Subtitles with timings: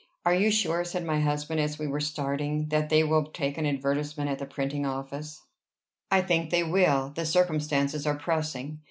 [0.25, 3.67] "Are you sure," said my husband, as we were starting, "that they will take an
[3.67, 5.43] advertisement at the printing office?"
[6.09, 7.11] "I think they will.
[7.11, 8.79] The circumstances are pressing.